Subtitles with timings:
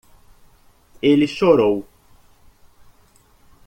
[0.99, 1.85] Ele chorou